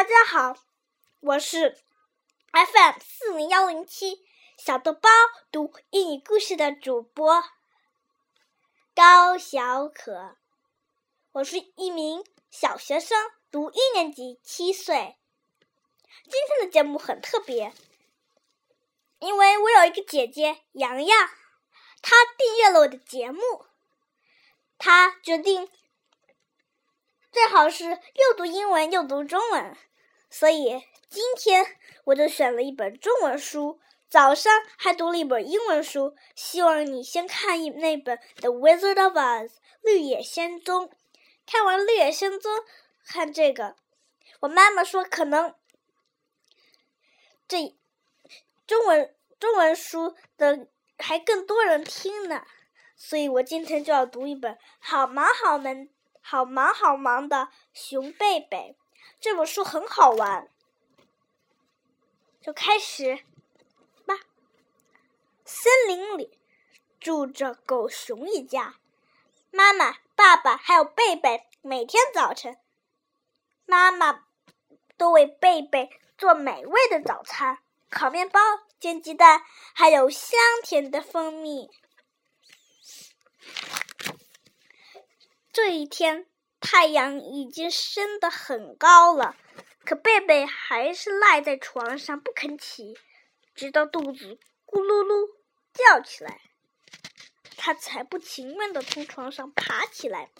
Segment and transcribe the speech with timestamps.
[0.00, 0.56] 大家好，
[1.20, 1.76] 我是
[2.52, 4.26] FM 四零幺零七
[4.56, 5.10] 小豆包
[5.52, 7.44] 读英语故事的主播
[8.94, 10.38] 高小可。
[11.32, 15.18] 我是一名小学生，读一年级，七岁。
[16.24, 17.74] 今天的节目很特别，
[19.18, 21.28] 因为我有一个姐姐洋洋，
[22.00, 23.66] 她订阅了我的节目，
[24.78, 25.70] 她决定。
[27.30, 29.76] 最好是又读英文又读中文，
[30.30, 36.14] 所以今天我就选了一本中文书，早上还读了一本英文书。
[36.34, 39.48] 希望你先看一那本《The Wizard of Oz》
[39.82, 40.90] 绿野仙踪，
[41.44, 42.52] 看完绿野仙踪，
[43.04, 43.76] 看这个。
[44.40, 45.54] 我妈妈说可能
[47.46, 47.76] 这
[48.66, 50.68] 中文中文书的
[50.98, 52.44] 还更多人听呢，
[52.96, 55.74] 所以我今天就要读一本《好忙好忙》。
[56.22, 58.76] 好忙好忙的熊贝贝，
[59.20, 60.48] 这本书很好玩，
[62.40, 63.22] 就开始
[64.06, 64.18] 吧。
[65.44, 66.38] 森林里
[66.98, 68.76] 住着狗熊一家，
[69.50, 71.46] 妈妈、爸爸还有贝贝。
[71.60, 72.56] 每天早晨，
[73.66, 74.24] 妈妈
[74.96, 77.58] 都为贝贝做美味的早餐：
[77.90, 78.40] 烤面包、
[78.78, 81.68] 煎鸡蛋，还有香甜的蜂蜜。
[85.52, 86.29] 这一天，
[86.72, 89.34] 太阳已经升得很高了，
[89.84, 92.96] 可贝贝还是赖在床上不肯起，
[93.56, 95.30] 直到肚子咕噜噜
[95.72, 96.40] 叫起来，
[97.56, 100.30] 他才不情愿地从床上爬起来。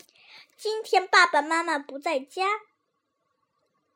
[0.56, 2.46] 今天爸爸妈妈不在家，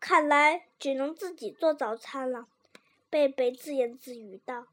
[0.00, 2.48] 看来只能自己做早餐了。
[3.08, 4.66] 贝贝自言自语道。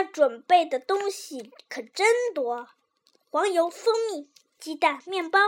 [0.00, 2.68] 要准备的东西可真多，
[3.28, 5.38] 黄油、蜂蜜、鸡蛋、面包，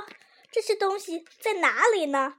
[0.51, 2.37] 这些东西在哪里呢？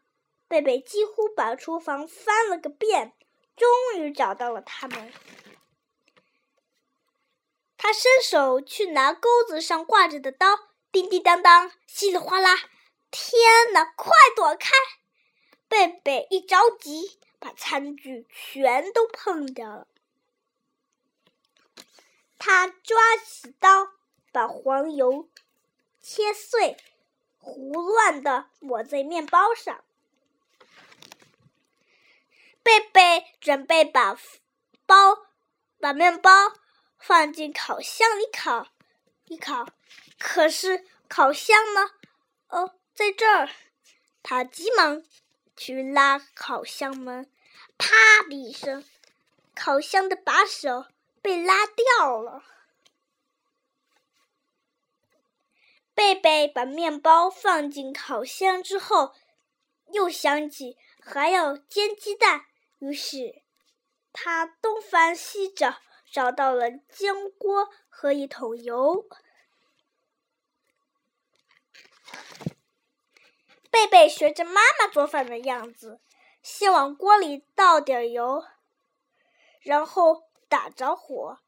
[0.47, 3.13] 贝贝几乎把厨房翻了个遍，
[3.55, 3.67] 终
[3.99, 5.11] 于找到了它们。
[7.75, 10.47] 他伸手去拿钩子上挂着的刀，
[10.91, 12.55] 叮叮当当，稀里哗啦！
[13.09, 14.69] 天哪，快躲开！
[15.67, 19.87] 贝贝一着急，把餐具全都碰掉了。
[22.45, 23.93] 他抓起刀，
[24.33, 25.29] 把黄油
[26.01, 26.75] 切碎，
[27.39, 29.81] 胡乱的抹在面包上。
[32.61, 34.17] 贝贝准备把
[34.85, 35.19] 包、
[35.79, 36.29] 把面包
[36.99, 38.67] 放进烤箱里烤
[39.27, 39.65] 一烤，
[40.19, 41.91] 可是烤箱呢？
[42.49, 43.49] 哦，在这儿！
[44.21, 45.01] 他急忙
[45.55, 47.31] 去拉烤箱门，
[47.77, 47.95] 啪
[48.27, 48.83] 的一声，
[49.55, 50.87] 烤箱的把手。
[51.23, 52.43] 被拉掉了。
[55.95, 59.15] 贝贝把面包放进烤箱之后，
[59.93, 62.45] 又想起还要煎鸡蛋，
[62.79, 63.41] 于是
[64.11, 65.79] 他东翻西找，
[66.11, 69.07] 找到了煎锅和一桶油。
[73.71, 76.01] 贝贝学着妈妈做饭的样子，
[76.41, 78.43] 先往锅里倒点油，
[79.61, 80.32] 然后。
[80.53, 81.39] 打着火，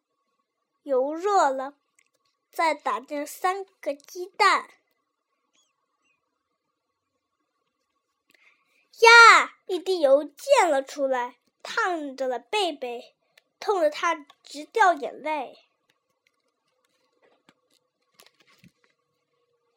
[0.82, 1.76] 油热了，
[2.50, 4.68] 再打进三个鸡蛋。
[9.02, 9.58] 呀！
[9.68, 13.16] 一滴油溅了出来，烫着了贝贝，
[13.60, 15.68] 痛得他直掉眼泪。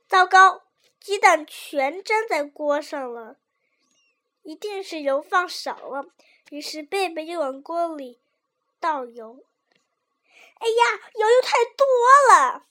[0.06, 0.62] 糟糕，
[0.99, 3.37] 鸡蛋全粘在锅上了，
[4.41, 6.06] 一定是油放少了。
[6.49, 8.22] 于是贝贝又往锅里。
[8.81, 9.44] 倒油，
[10.59, 11.87] 哎呀，油又太多
[12.33, 12.66] 了！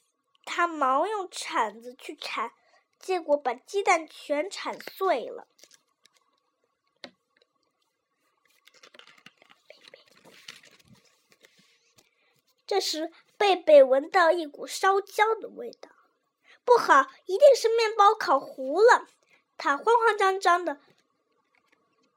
[0.45, 2.53] 他忙用铲子去铲，
[2.97, 5.47] 结果把鸡蛋全铲碎了。
[12.65, 15.89] 这时，贝贝闻到一股烧焦的味道，
[16.65, 19.07] 不好，一定是面包烤糊了。
[19.57, 20.79] 他慌慌张张的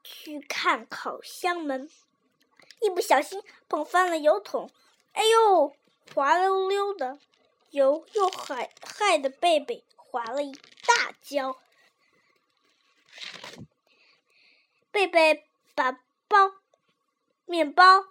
[0.03, 1.89] 去看烤箱门。
[2.81, 4.69] 一不小心碰翻了油桶，
[5.13, 5.75] 哎呦，
[6.15, 7.19] 滑溜溜的，
[7.69, 11.61] 油又害害得贝贝滑了一大跤。
[14.91, 15.91] 贝贝把
[16.27, 16.55] 包
[17.45, 18.07] 面包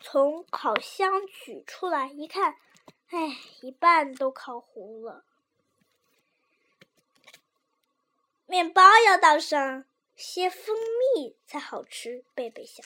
[0.00, 2.56] 从烤箱取出来一看，
[3.10, 5.24] 哎，一半都烤糊了。
[8.46, 9.84] 面包要倒上
[10.16, 10.76] 些蜂
[11.14, 12.84] 蜜才好吃，贝贝想，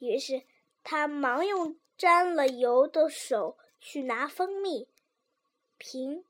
[0.00, 0.42] 于是。
[0.84, 4.88] 他忙用沾了油的手去拿蜂蜜，
[5.78, 6.24] 乒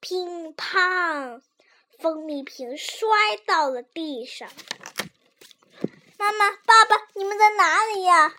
[0.00, 1.42] 乒乓，
[1.98, 3.08] 蜂蜜瓶摔
[3.46, 4.50] 到了地上。
[6.18, 8.36] 妈妈、爸爸，你们在哪里呀？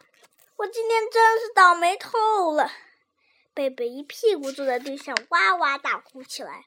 [0.57, 2.71] 我今天真是倒霉透了！
[3.53, 6.65] 贝贝一屁股坐在地上，哇哇大哭起来。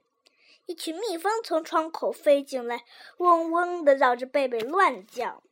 [0.66, 2.84] 一群蜜蜂从窗口飞进来，
[3.16, 5.42] 嗡嗡的绕着贝贝乱叫。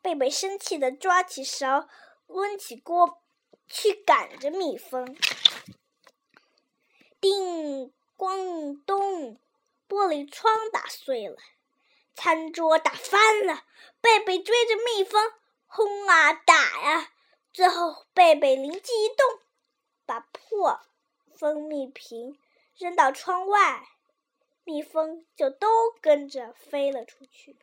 [0.00, 1.88] 贝贝生气的抓起勺，
[2.32, 3.22] 抡起锅
[3.68, 5.16] 去赶着蜜蜂。
[7.20, 9.38] 叮咣咚，
[9.88, 11.36] 玻璃窗打碎了，
[12.14, 13.64] 餐桌打翻了。
[14.00, 15.32] 贝贝追着蜜蜂
[15.66, 17.12] 轰啊打呀，
[17.52, 19.40] 最后贝贝灵机一动，
[20.04, 20.80] 把破
[21.36, 22.38] 蜂蜜瓶
[22.76, 23.86] 扔到窗外。
[24.64, 27.58] 蜜蜂就都跟着飞了出去。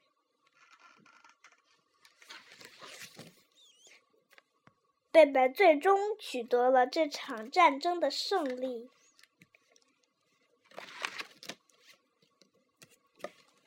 [5.11, 8.89] 贝贝最终取得了这场战争的胜利。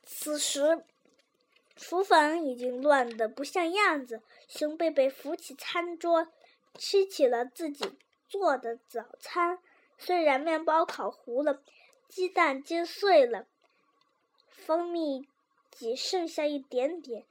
[0.05, 0.85] 此时，
[1.77, 4.23] 厨房已经乱得不像样子。
[4.49, 6.29] 熊贝贝扶起餐桌，
[6.79, 7.99] 吃起了自己
[8.29, 9.59] 做的早餐。
[9.99, 11.63] 虽然面包烤糊了。
[12.09, 13.47] 鸡蛋煎碎了，
[14.51, 15.27] 蜂蜜
[15.71, 17.25] 只剩下一点点，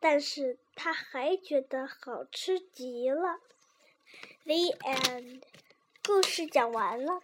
[0.00, 3.40] 但是他还觉得好吃极了。
[4.44, 5.42] The end，
[6.06, 7.22] 故事讲完了，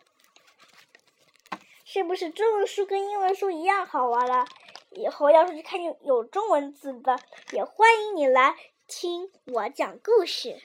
[1.84, 4.46] 是不是中文书跟英文书一样好玩了？
[4.90, 7.18] 以后要是看见有中文字的，
[7.52, 8.56] 也欢迎你来
[8.86, 10.60] 听我讲故事。